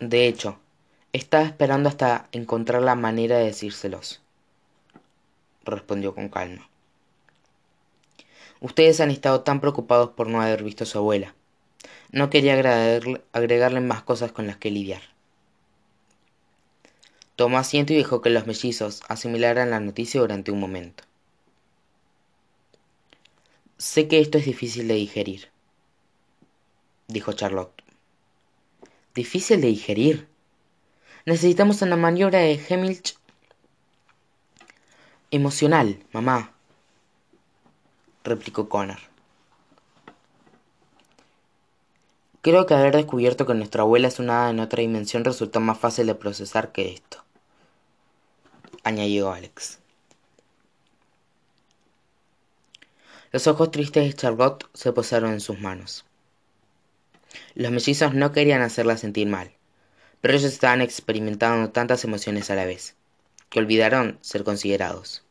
De 0.00 0.26
hecho, 0.26 0.58
estaba 1.12 1.44
esperando 1.44 1.88
hasta 1.88 2.28
encontrar 2.32 2.82
la 2.82 2.94
manera 2.94 3.36
de 3.36 3.44
decírselos, 3.44 4.22
respondió 5.64 6.14
con 6.14 6.28
calma. 6.30 6.69
Ustedes 8.60 9.00
han 9.00 9.10
estado 9.10 9.42
tan 9.42 9.60
preocupados 9.60 10.10
por 10.10 10.28
no 10.28 10.40
haber 10.40 10.62
visto 10.62 10.84
a 10.84 10.86
su 10.86 10.98
abuela. 10.98 11.34
No 12.12 12.30
quería 12.30 12.54
agregarle 13.32 13.80
más 13.80 14.02
cosas 14.02 14.32
con 14.32 14.46
las 14.46 14.56
que 14.56 14.70
lidiar. 14.70 15.02
Tomó 17.36 17.58
asiento 17.58 17.92
y 17.92 17.96
dejó 17.96 18.20
que 18.20 18.30
los 18.30 18.46
mellizos 18.46 19.02
asimilaran 19.08 19.70
la 19.70 19.80
noticia 19.80 20.20
durante 20.20 20.50
un 20.50 20.60
momento. 20.60 21.04
Sé 23.78 24.08
que 24.08 24.20
esto 24.20 24.36
es 24.36 24.44
difícil 24.44 24.88
de 24.88 24.94
digerir, 24.94 25.48
dijo 27.08 27.32
Charlotte 27.32 27.80
difícil 29.14 29.60
de 29.60 29.68
digerir. 29.68 30.28
Necesitamos 31.26 31.82
una 31.82 31.96
maniobra 31.96 32.40
de 32.40 32.60
Hemilch 32.68 33.16
emocional, 35.30 36.02
mamá, 36.12 36.54
replicó 38.24 38.68
Connor. 38.68 38.98
Creo 42.42 42.64
que 42.64 42.74
haber 42.74 42.96
descubierto 42.96 43.46
que 43.46 43.54
nuestra 43.54 43.82
abuela 43.82 44.08
es 44.08 44.18
una 44.18 44.42
hada 44.42 44.50
en 44.50 44.60
otra 44.60 44.80
dimensión 44.80 45.24
resultó 45.24 45.60
más 45.60 45.78
fácil 45.78 46.06
de 46.06 46.14
procesar 46.14 46.72
que 46.72 46.92
esto, 46.92 47.22
añadió 48.82 49.30
Alex. 49.30 49.78
Los 53.30 53.46
ojos 53.46 53.70
tristes 53.70 54.04
de 54.04 54.14
Charlotte 54.14 54.66
se 54.72 54.92
posaron 54.92 55.32
en 55.32 55.40
sus 55.40 55.60
manos. 55.60 56.06
Los 57.54 57.70
mellizos 57.70 58.14
no 58.14 58.32
querían 58.32 58.62
hacerla 58.62 58.96
sentir 58.96 59.28
mal, 59.28 59.52
pero 60.20 60.34
ellos 60.34 60.50
estaban 60.50 60.80
experimentando 60.80 61.70
tantas 61.70 62.04
emociones 62.04 62.50
a 62.50 62.54
la 62.54 62.64
vez, 62.64 62.96
que 63.50 63.58
olvidaron 63.58 64.18
ser 64.22 64.44
considerados. 64.44 65.24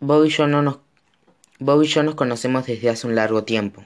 Bob 0.00 0.26
y 0.26 0.28
yo 0.28 0.46
no 0.46 0.60
nos 0.62 0.78
Bob 1.60 1.84
y 1.84 1.86
yo 1.86 2.02
nos 2.02 2.16
conocemos 2.16 2.66
desde 2.66 2.90
hace 2.90 3.06
un 3.06 3.14
largo 3.14 3.44
tiempo, 3.44 3.84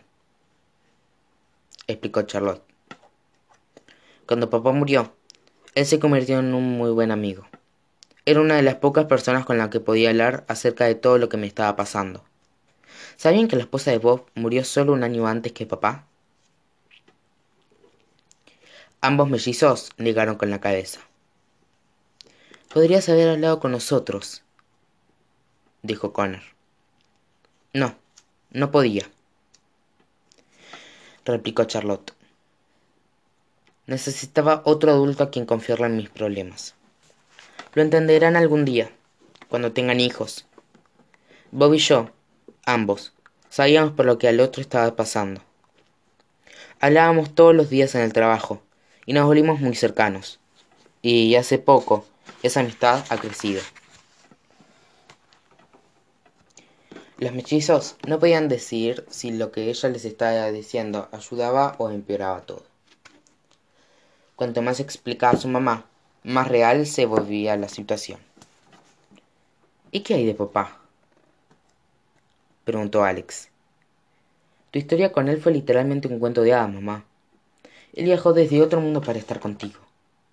explicó 1.87 2.23
Charlotte. 2.23 2.63
Cuando 4.27 4.49
papá 4.49 4.73
murió, 4.73 5.13
él 5.75 5.85
se 5.85 5.99
convirtió 5.99 6.39
en 6.39 6.55
un 6.55 6.79
muy 6.79 6.91
buen 6.91 7.11
amigo. 7.11 7.47
Era 8.25 8.41
una 8.41 8.57
de 8.57 8.63
las 8.63 8.77
pocas 8.77 9.05
personas 9.05 9.45
con 9.45 9.59
las 9.59 9.69
que 9.69 9.81
podía 9.81 10.09
hablar 10.09 10.47
acerca 10.49 10.87
de 10.87 10.95
todo 10.95 11.19
lo 11.19 11.29
que 11.29 11.37
me 11.37 11.47
estaba 11.47 11.77
pasando. 11.77 12.25
¿Sabían 13.19 13.49
que 13.49 13.57
la 13.57 13.63
esposa 13.63 13.91
de 13.91 13.99
Bob 13.99 14.25
murió 14.35 14.65
solo 14.65 14.95
un 14.95 15.05
año 15.05 15.27
antes 15.27 15.53
que 15.53 15.67
papá? 15.67 16.07
Ambos 19.03 19.29
mellizos 19.29 19.91
negaron 19.99 20.37
con 20.37 20.49
la 20.49 20.61
cabeza. 20.61 21.01
Podrías 22.73 23.11
haber 23.11 23.29
hablado 23.29 23.61
con 23.61 23.73
nosotros, 23.73 24.43
dijo 25.83 26.15
Connor. 26.15 26.58
No, 27.75 27.95
no 28.51 28.71
podía, 28.71 29.11
replicó 31.27 31.65
Charlotte. 31.65 32.15
Necesitaba 33.87 34.63
otro 34.65 34.91
adulto 34.91 35.25
a 35.25 35.31
quien 35.31 35.45
confiarle 35.45 35.91
mis 35.91 36.09
problemas. 36.09 36.75
Lo 37.75 37.83
entenderán 37.83 38.37
algún 38.37 38.65
día, 38.65 38.91
cuando 39.49 39.73
tengan 39.73 40.01
hijos. 40.01 40.47
Bob 41.51 41.75
y 41.75 41.79
yo, 41.79 42.11
ambos, 42.65 43.13
sabíamos 43.51 43.93
por 43.93 44.07
lo 44.07 44.17
que 44.17 44.29
al 44.29 44.41
otro 44.41 44.63
estaba 44.63 44.97
pasando. 44.97 45.43
Hablábamos 46.81 47.35
todos 47.35 47.55
los 47.55 47.69
días 47.69 47.95
en 47.95 48.01
el 48.01 48.15
trabajo 48.15 48.63
y 49.05 49.13
nos 49.13 49.27
volvimos 49.27 49.61
muy 49.61 49.75
cercanos. 49.75 50.41
Y 51.03 51.35
hace 51.35 51.59
poco 51.59 52.07
esa 52.43 52.61
amistad 52.61 53.05
ha 53.11 53.19
crecido. 53.19 53.61
Los 57.19 57.33
mellizos 57.33 57.97
no 58.07 58.21
podían 58.21 58.49
decir 58.49 59.05
si 59.11 59.33
lo 59.33 59.51
que 59.51 59.69
ella 59.69 59.89
les 59.89 60.05
estaba 60.05 60.53
diciendo 60.53 61.09
ayudaba 61.11 61.75
o 61.79 61.91
empeoraba 61.91 62.43
todo. 62.43 62.63
Cuanto 64.37 64.63
más 64.63 64.79
explicaba 64.79 65.37
su 65.37 65.49
mamá, 65.49 65.87
más 66.23 66.47
real 66.47 66.87
se 66.87 67.07
volvía 67.07 67.57
la 67.57 67.69
situación. 67.69 68.21
¿Y 69.91 70.01
qué 70.01 70.15
hay 70.15 70.27
de 70.27 70.35
papá? 70.35 70.79
preguntó 72.63 73.03
Alex. 73.03 73.49
Tu 74.71 74.79
historia 74.79 75.11
con 75.11 75.29
él 75.29 75.43
fue 75.43 75.51
literalmente 75.51 76.07
un 76.07 76.21
cuento 76.21 76.43
de 76.43 76.55
hadas, 76.55 76.73
mamá. 76.73 77.05
Él 77.95 78.05
viajó 78.05 78.33
desde 78.33 78.63
otro 78.63 78.81
mundo 78.81 79.01
para 79.01 79.19
estar 79.19 79.41
contigo. 79.41 79.81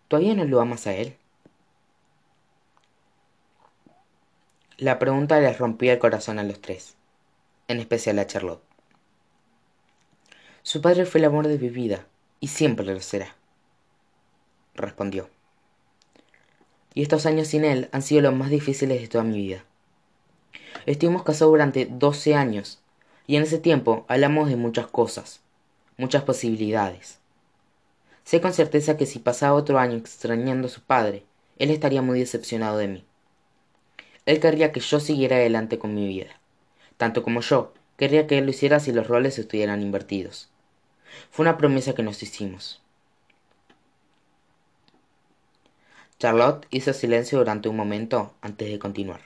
¿Todavía 0.07 0.35
no 0.35 0.45
lo 0.45 0.61
amas 0.61 0.85
a 0.85 0.93
él? 0.93 1.15
La 4.77 4.99
pregunta 4.99 5.39
les 5.39 5.57
rompía 5.57 5.93
el 5.93 5.99
corazón 5.99 6.37
a 6.37 6.43
los 6.43 6.59
tres, 6.59 6.95
en 7.69 7.79
especial 7.79 8.19
a 8.19 8.27
Charlotte. 8.27 8.61
Su 10.63 10.81
padre 10.81 11.05
fue 11.05 11.19
el 11.19 11.25
amor 11.25 11.47
de 11.47 11.57
mi 11.57 11.69
vida, 11.69 12.05
y 12.41 12.49
siempre 12.49 12.85
lo 12.85 12.99
será, 12.99 13.37
respondió. 14.73 15.29
Y 16.93 17.03
estos 17.03 17.25
años 17.25 17.47
sin 17.47 17.63
él 17.63 17.87
han 17.93 18.01
sido 18.01 18.23
los 18.23 18.33
más 18.33 18.49
difíciles 18.49 18.99
de 18.99 19.07
toda 19.07 19.23
mi 19.23 19.37
vida. 19.37 19.63
Estuvimos 20.85 21.23
casados 21.23 21.53
durante 21.53 21.85
doce 21.85 22.35
años, 22.35 22.81
y 23.27 23.37
en 23.37 23.43
ese 23.43 23.59
tiempo 23.59 24.03
hablamos 24.09 24.49
de 24.49 24.57
muchas 24.57 24.87
cosas, 24.87 25.39
muchas 25.95 26.23
posibilidades. 26.23 27.19
Sé 28.25 28.41
con 28.41 28.51
certeza 28.51 28.97
que 28.97 29.05
si 29.05 29.19
pasaba 29.19 29.53
otro 29.53 29.79
año 29.79 29.95
extrañando 29.95 30.67
a 30.67 30.71
su 30.71 30.81
padre, 30.81 31.23
él 31.59 31.69
estaría 31.69 32.01
muy 32.01 32.19
decepcionado 32.19 32.77
de 32.77 32.89
mí. 32.89 33.05
Él 34.25 34.39
querría 34.39 34.71
que 34.71 34.79
yo 34.79 34.99
siguiera 34.99 35.35
adelante 35.35 35.77
con 35.77 35.93
mi 35.93 36.07
vida, 36.07 36.39
tanto 36.97 37.23
como 37.23 37.41
yo 37.41 37.73
querría 37.97 38.27
que 38.27 38.37
él 38.37 38.45
lo 38.45 38.51
hiciera 38.51 38.79
si 38.79 38.91
los 38.91 39.07
roles 39.07 39.37
estuvieran 39.37 39.81
invertidos. 39.81 40.49
Fue 41.29 41.43
una 41.43 41.57
promesa 41.57 41.93
que 41.93 42.03
nos 42.03 42.21
hicimos. 42.23 42.81
Charlotte 46.17 46.65
hizo 46.71 46.93
silencio 46.93 47.37
durante 47.37 47.69
un 47.69 47.75
momento 47.75 48.33
antes 48.41 48.69
de 48.69 48.79
continuar. 48.79 49.21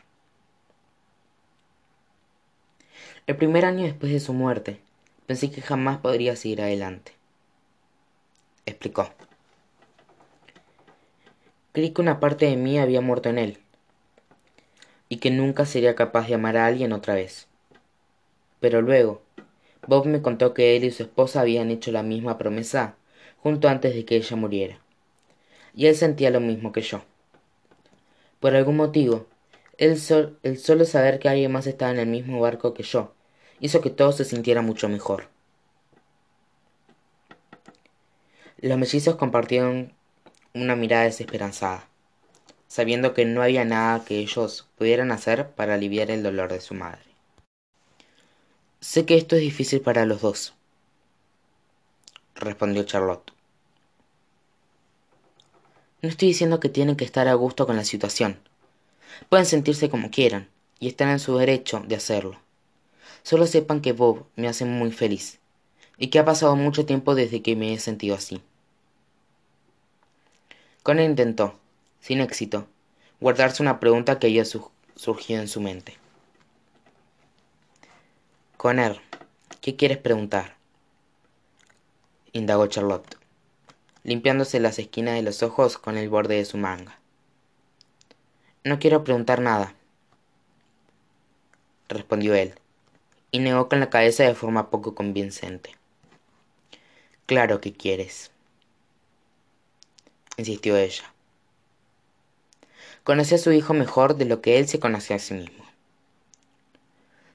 El 3.28 3.38
primer 3.38 3.64
año 3.64 3.84
después 3.84 4.12
de 4.12 4.20
su 4.20 4.34
muerte, 4.34 4.82
pensé 5.28 5.52
que 5.52 5.62
jamás 5.62 6.00
podría 6.00 6.36
seguir 6.36 6.62
adelante. 6.62 7.14
Explicó. 8.66 9.14
Creí 11.72 11.92
que 11.92 12.02
una 12.02 12.20
parte 12.20 12.48
de 12.48 12.56
mí 12.56 12.80
había 12.80 13.02
muerto 13.02 13.30
en 13.30 13.38
él, 13.38 13.60
y 15.10 15.18
que 15.18 15.32
nunca 15.32 15.66
sería 15.66 15.96
capaz 15.96 16.28
de 16.28 16.36
amar 16.36 16.56
a 16.56 16.68
alguien 16.68 16.94
otra 16.94 17.16
vez. 17.16 17.48
Pero 18.60 18.82
luego, 18.82 19.22
Bob 19.88 20.06
me 20.06 20.22
contó 20.22 20.54
que 20.54 20.78
él 20.78 20.84
y 20.84 20.92
su 20.92 21.04
esposa 21.04 21.42
habían 21.42 21.72
hecho 21.72 21.92
la 21.92 22.04
misma 22.04 22.38
promesa 22.38 22.96
junto 23.42 23.68
antes 23.68 23.96
de 23.96 24.06
que 24.06 24.16
ella 24.18 24.36
muriera. 24.36 24.80
Y 25.74 25.88
él 25.88 25.96
sentía 25.96 26.30
lo 26.30 26.40
mismo 26.40 26.72
que 26.72 26.82
yo. 26.82 27.02
Por 28.40 28.56
algún 28.56 28.78
motivo, 28.78 29.26
el, 29.78 30.00
el 30.44 30.58
solo 30.58 30.86
saber 30.86 31.20
que 31.20 31.30
alguien 31.30 31.52
más 31.52 31.68
estaba 31.68 31.92
en 31.92 32.00
el 32.00 32.08
mismo 32.08 32.40
barco 32.40 32.74
que 32.74 32.84
yo 32.84 33.14
hizo 33.60 33.82
que 33.82 33.90
todo 33.90 34.12
se 34.12 34.26
sintiera 34.26 34.62
mucho 34.62 34.88
mejor. 34.90 35.28
Los 38.58 38.78
mellizos 38.78 39.16
compartieron 39.16 39.94
una 40.54 40.76
mirada 40.76 41.04
desesperanzada 41.04 41.88
sabiendo 42.70 43.14
que 43.14 43.26
no 43.26 43.42
había 43.42 43.66
nada 43.66 44.06
que 44.06 44.20
ellos 44.20 44.68
pudieran 44.78 45.12
hacer 45.12 45.50
para 45.50 45.74
aliviar 45.74 46.12
el 46.12 46.24
dolor 46.24 46.54
de 46.54 46.62
su 46.62 46.76
madre. 46.76 47.02
Sé 48.80 49.06
que 49.06 49.18
esto 49.18 49.36
es 49.36 49.42
difícil 49.42 49.82
para 49.82 50.06
los 50.06 50.22
dos, 50.22 50.54
respondió 52.36 52.84
Charlotte. 52.84 53.34
No 56.02 56.08
estoy 56.08 56.30
diciendo 56.30 56.62
que 56.62 56.70
tienen 56.70 56.96
que 56.96 57.04
estar 57.04 57.28
a 57.28 57.34
gusto 57.34 57.66
con 57.66 57.76
la 57.76 57.84
situación. 57.84 58.40
Pueden 59.28 59.46
sentirse 59.46 59.90
como 59.90 60.12
quieran, 60.12 60.48
y 60.80 60.88
están 60.88 61.10
en 61.10 61.20
su 61.20 61.36
derecho 61.38 61.84
de 61.86 61.96
hacerlo. 61.96 62.40
Solo 63.24 63.48
sepan 63.48 63.82
que 63.82 63.92
Bob 63.92 64.26
me 64.38 64.48
hace 64.48 64.64
muy 64.64 64.92
feliz, 64.92 65.40
y 65.98 66.08
que 66.08 66.20
ha 66.20 66.26
pasado 66.26 66.56
mucho 66.56 66.86
tiempo 66.86 67.16
desde 67.16 67.42
que 67.42 67.58
me 67.58 67.74
he 67.74 67.80
sentido 67.80 68.16
así. 68.16 68.42
Con 70.84 71.02
intentó, 71.02 71.59
sin 72.02 72.22
éxito, 72.22 72.68
guardarse 73.20 73.62
una 73.62 73.80
pregunta 73.80 74.20
que 74.20 74.28
había 74.28 74.46
surgido 74.46 75.42
en 75.42 75.48
su 75.48 75.62
mente. 75.62 75.98
Conner, 78.58 79.00
¿qué 79.62 79.76
quieres 79.76 79.98
preguntar? 79.98 80.56
indagó 82.32 82.68
Charlotte, 82.68 83.18
limpiándose 84.04 84.60
las 84.60 84.80
esquinas 84.80 85.16
de 85.16 85.24
los 85.24 85.44
ojos 85.44 85.78
con 85.78 85.98
el 85.98 86.10
borde 86.10 86.36
de 86.36 86.46
su 86.46 86.58
manga. 86.58 87.00
No 88.64 88.80
quiero 88.80 89.04
preguntar 89.04 89.42
nada, 89.42 89.74
respondió 91.88 92.36
él, 92.36 92.54
y 93.32 93.40
negó 93.40 93.70
con 93.70 93.80
la 93.80 93.90
cabeza 93.90 94.24
de 94.24 94.36
forma 94.36 94.70
poco 94.70 94.96
convincente. 94.96 95.76
Claro 97.26 97.62
que 97.62 97.74
quieres, 97.74 98.32
insistió 100.38 100.78
ella. 100.78 101.14
Conocí 103.04 103.36
a 103.36 103.38
su 103.38 103.52
hijo 103.52 103.74
mejor 103.74 104.16
de 104.18 104.26
lo 104.26 104.42
que 104.42 104.60
él 104.60 104.68
se 104.68 104.80
conocía 104.80 105.16
a 105.16 105.20
sí 105.20 105.34
mismo. 105.34 105.64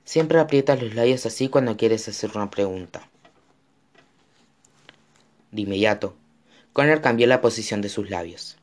Siempre 0.04 0.38
aprietas 0.38 0.82
los 0.82 0.94
labios 0.94 1.24
así 1.26 1.48
cuando 1.48 1.76
quieres 1.76 2.06
hacer 2.08 2.30
una 2.34 2.50
pregunta. 2.50 3.08
De 5.50 5.62
inmediato, 5.62 6.14
Connor 6.72 7.00
cambió 7.00 7.26
la 7.26 7.40
posición 7.40 7.80
de 7.80 7.88
sus 7.88 8.10
labios. 8.10 8.56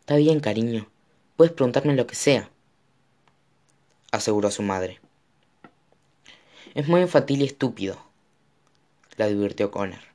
Está 0.00 0.16
bien, 0.16 0.40
cariño. 0.40 0.88
Puedes 1.36 1.52
preguntarme 1.52 1.94
lo 1.94 2.06
que 2.06 2.16
sea, 2.16 2.50
aseguró 4.10 4.50
su 4.50 4.62
madre. 4.62 5.00
Es 6.74 6.88
muy 6.88 7.00
infantil 7.00 7.42
y 7.42 7.46
estúpido, 7.46 7.98
la 9.16 9.26
advirtió 9.26 9.70
Connor. 9.70 10.07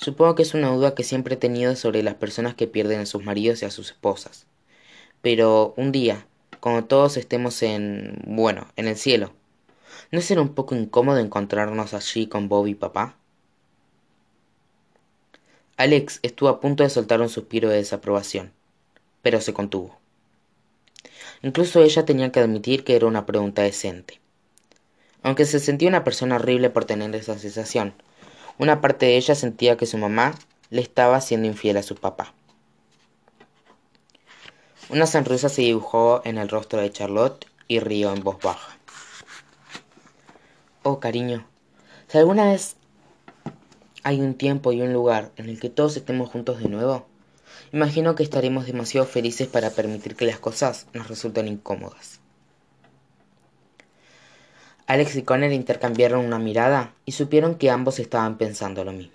Supongo 0.00 0.34
que 0.34 0.42
es 0.42 0.54
una 0.54 0.70
duda 0.70 0.94
que 0.94 1.04
siempre 1.04 1.34
he 1.34 1.36
tenido 1.36 1.76
sobre 1.76 2.02
las 2.02 2.14
personas 2.14 2.54
que 2.54 2.66
pierden 2.66 3.00
a 3.00 3.06
sus 3.06 3.22
maridos 3.22 3.60
y 3.60 3.66
a 3.66 3.70
sus 3.70 3.90
esposas. 3.90 4.46
Pero 5.20 5.74
un 5.76 5.92
día, 5.92 6.26
cuando 6.60 6.86
todos 6.86 7.18
estemos 7.18 7.62
en... 7.62 8.18
bueno, 8.24 8.66
en 8.76 8.88
el 8.88 8.96
cielo, 8.96 9.34
¿no 10.10 10.22
será 10.22 10.40
un 10.40 10.54
poco 10.54 10.74
incómodo 10.74 11.18
encontrarnos 11.18 11.92
allí 11.92 12.28
con 12.28 12.48
Bob 12.48 12.66
y 12.68 12.74
papá? 12.74 13.14
Alex 15.76 16.20
estuvo 16.22 16.48
a 16.48 16.60
punto 16.60 16.82
de 16.82 16.88
soltar 16.88 17.20
un 17.20 17.28
suspiro 17.28 17.68
de 17.68 17.76
desaprobación, 17.76 18.52
pero 19.20 19.42
se 19.42 19.52
contuvo. 19.52 19.98
Incluso 21.42 21.82
ella 21.82 22.06
tenía 22.06 22.32
que 22.32 22.40
admitir 22.40 22.84
que 22.84 22.96
era 22.96 23.06
una 23.06 23.26
pregunta 23.26 23.60
decente. 23.60 24.18
Aunque 25.22 25.44
se 25.44 25.60
sentía 25.60 25.90
una 25.90 26.04
persona 26.04 26.36
horrible 26.36 26.70
por 26.70 26.86
tener 26.86 27.14
esa 27.14 27.38
sensación, 27.38 27.92
una 28.60 28.82
parte 28.82 29.06
de 29.06 29.16
ella 29.16 29.34
sentía 29.34 29.78
que 29.78 29.86
su 29.86 29.96
mamá 29.96 30.34
le 30.68 30.82
estaba 30.82 31.18
siendo 31.22 31.48
infiel 31.48 31.78
a 31.78 31.82
su 31.82 31.94
papá. 31.94 32.34
Una 34.90 35.06
sonrisa 35.06 35.48
se 35.48 35.62
dibujó 35.62 36.20
en 36.26 36.36
el 36.36 36.50
rostro 36.50 36.78
de 36.78 36.92
Charlotte 36.92 37.46
y 37.68 37.80
rió 37.80 38.12
en 38.12 38.22
voz 38.22 38.38
baja. 38.42 38.76
Oh, 40.82 41.00
cariño, 41.00 41.46
si 42.08 42.18
alguna 42.18 42.44
vez 42.44 42.76
hay 44.02 44.20
un 44.20 44.34
tiempo 44.34 44.72
y 44.72 44.82
un 44.82 44.92
lugar 44.92 45.32
en 45.36 45.48
el 45.48 45.58
que 45.58 45.70
todos 45.70 45.96
estemos 45.96 46.28
juntos 46.28 46.58
de 46.58 46.68
nuevo, 46.68 47.06
imagino 47.72 48.14
que 48.14 48.22
estaremos 48.22 48.66
demasiado 48.66 49.06
felices 49.06 49.48
para 49.48 49.70
permitir 49.70 50.16
que 50.16 50.26
las 50.26 50.38
cosas 50.38 50.86
nos 50.92 51.08
resulten 51.08 51.48
incómodas. 51.48 52.20
Alex 54.90 55.14
y 55.14 55.22
Connor 55.22 55.52
intercambiaron 55.52 56.24
una 56.24 56.40
mirada 56.40 56.92
y 57.04 57.12
supieron 57.12 57.54
que 57.54 57.70
ambos 57.70 58.00
estaban 58.00 58.38
pensando 58.38 58.82
lo 58.82 58.90
mismo. 58.90 59.14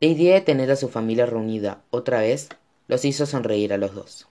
La 0.00 0.08
idea 0.08 0.34
de 0.34 0.42
tener 0.42 0.70
a 0.70 0.76
su 0.76 0.90
familia 0.90 1.24
reunida 1.24 1.80
otra 1.88 2.20
vez 2.20 2.50
los 2.88 3.06
hizo 3.06 3.24
sonreír 3.24 3.72
a 3.72 3.78
los 3.78 3.94
dos. 3.94 4.28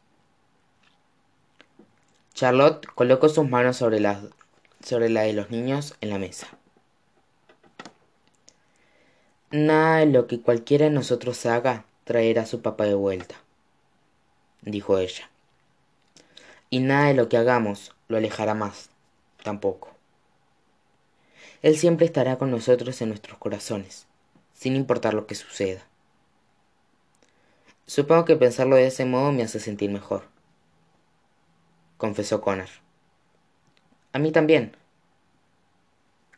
Charlotte 2.35 2.85
colocó 2.93 3.27
sus 3.27 3.49
manos 3.49 3.77
sobre 3.77 3.99
la, 3.99 4.21
sobre 4.85 5.09
la 5.09 5.21
de 5.23 5.33
los 5.33 5.49
niños 5.49 5.95
en 5.99 6.11
la 6.11 6.19
mesa. 6.19 6.47
Nada 9.49 9.97
de 9.97 10.05
lo 10.05 10.27
que 10.27 10.41
cualquiera 10.41 10.85
de 10.85 10.91
nosotros 10.91 11.43
haga 11.47 11.85
traerá 12.03 12.43
a 12.43 12.45
su 12.45 12.61
papá 12.61 12.85
de 12.85 12.93
vuelta, 12.93 13.33
dijo 14.61 14.99
ella. 14.99 15.31
Y 16.69 16.81
nada 16.81 17.07
de 17.07 17.15
lo 17.15 17.29
que 17.29 17.37
hagamos 17.37 17.95
lo 18.09 18.17
alejará 18.17 18.53
más, 18.53 18.91
tampoco. 19.43 19.89
Él 21.61 21.77
siempre 21.77 22.05
estará 22.05 22.37
con 22.37 22.49
nosotros 22.49 23.01
en 23.01 23.09
nuestros 23.09 23.37
corazones, 23.37 24.07
sin 24.53 24.75
importar 24.75 25.13
lo 25.13 25.27
que 25.27 25.35
suceda. 25.35 25.85
Supongo 27.85 28.25
que 28.25 28.35
pensarlo 28.35 28.75
de 28.75 28.87
ese 28.87 29.05
modo 29.05 29.31
me 29.31 29.43
hace 29.43 29.59
sentir 29.59 29.91
mejor, 29.91 30.23
confesó 31.97 32.41
Connor. 32.41 32.69
A 34.13 34.19
mí 34.19 34.31
también, 34.31 34.75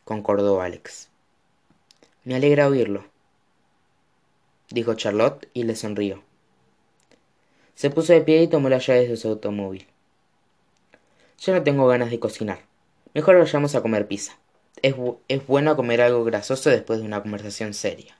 concordó 0.04 0.60
Alex. 0.60 1.08
Me 2.24 2.34
alegra 2.34 2.68
oírlo, 2.68 3.04
dijo 4.70 4.94
Charlotte 4.94 5.48
y 5.54 5.62
le 5.62 5.76
sonrió. 5.76 6.22
Se 7.74 7.90
puso 7.90 8.12
de 8.12 8.20
pie 8.20 8.42
y 8.42 8.48
tomó 8.48 8.68
las 8.68 8.86
llaves 8.86 9.08
de 9.08 9.16
su 9.16 9.28
automóvil. 9.28 9.86
Ya 11.38 11.52
no 11.52 11.62
tengo 11.62 11.86
ganas 11.86 12.10
de 12.10 12.20
cocinar. 12.20 12.60
Mejor 13.14 13.38
vayamos 13.38 13.76
a 13.76 13.80
comer 13.80 14.08
pizza. 14.08 14.36
Es, 14.82 14.96
es 15.28 15.46
bueno 15.46 15.76
comer 15.76 16.02
algo 16.02 16.24
grasoso 16.24 16.68
después 16.68 16.98
de 16.98 17.06
una 17.06 17.22
conversación 17.22 17.72
seria. 17.72 18.18